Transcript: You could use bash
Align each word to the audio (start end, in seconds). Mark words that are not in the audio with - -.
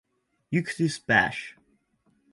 You 0.49 0.63
could 0.63 0.79
use 0.79 0.97
bash 0.97 1.55